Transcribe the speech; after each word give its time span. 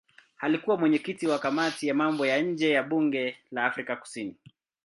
Alikuwa 0.39 0.77
mwenyekiti 0.77 1.27
wa 1.27 1.39
kamati 1.39 1.87
ya 1.87 1.93
mambo 1.93 2.25
ya 2.25 2.41
nje 2.41 2.69
ya 2.69 2.83
bunge 2.83 3.37
la 3.51 3.65
Afrika 3.65 3.95
Kusini. 3.95 4.35